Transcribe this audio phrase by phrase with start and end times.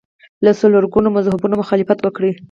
[0.45, 2.31] له څلور ګونو مذهبونو مخالفت وکړي